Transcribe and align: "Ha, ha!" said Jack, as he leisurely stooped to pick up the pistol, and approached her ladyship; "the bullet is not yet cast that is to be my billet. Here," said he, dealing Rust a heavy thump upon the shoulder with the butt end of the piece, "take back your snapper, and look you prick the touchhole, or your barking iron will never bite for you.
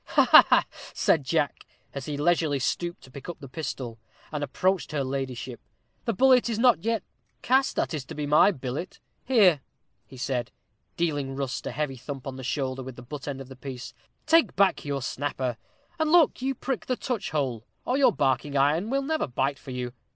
"Ha, 0.05 0.25
ha!" 0.47 0.65
said 0.95 1.23
Jack, 1.23 1.67
as 1.93 2.07
he 2.07 2.17
leisurely 2.17 2.57
stooped 2.57 3.03
to 3.03 3.11
pick 3.11 3.29
up 3.29 3.39
the 3.39 3.47
pistol, 3.47 3.99
and 4.31 4.43
approached 4.43 4.91
her 4.93 5.03
ladyship; 5.03 5.59
"the 6.05 6.11
bullet 6.13 6.49
is 6.49 6.57
not 6.57 6.83
yet 6.83 7.03
cast 7.43 7.75
that 7.75 7.93
is 7.93 8.03
to 8.05 8.15
be 8.15 8.25
my 8.25 8.49
billet. 8.49 8.99
Here," 9.25 9.61
said 10.17 10.49
he, 10.97 11.05
dealing 11.05 11.35
Rust 11.35 11.67
a 11.67 11.71
heavy 11.71 11.97
thump 11.97 12.23
upon 12.23 12.37
the 12.37 12.43
shoulder 12.43 12.81
with 12.81 12.95
the 12.95 13.03
butt 13.03 13.27
end 13.27 13.41
of 13.41 13.47
the 13.47 13.55
piece, 13.55 13.93
"take 14.25 14.55
back 14.55 14.83
your 14.83 15.03
snapper, 15.03 15.55
and 15.99 16.11
look 16.11 16.41
you 16.41 16.55
prick 16.55 16.87
the 16.87 16.97
touchhole, 16.97 17.67
or 17.85 17.95
your 17.95 18.11
barking 18.11 18.57
iron 18.57 18.89
will 18.89 19.03
never 19.03 19.27
bite 19.27 19.59
for 19.59 19.69
you. 19.69 19.93